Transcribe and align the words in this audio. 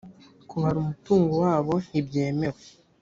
kubara 0.49 0.75
umutungo 0.79 1.33
wabo 1.43 1.73
ntibyemewe 1.87 2.61